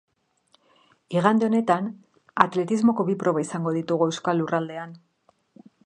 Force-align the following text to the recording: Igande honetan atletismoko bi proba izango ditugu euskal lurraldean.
Igande 1.17 1.49
honetan 1.49 1.91
atletismoko 2.47 3.07
bi 3.11 3.17
proba 3.25 3.45
izango 3.47 3.75
ditugu 3.79 4.09
euskal 4.13 4.43
lurraldean. 4.43 4.99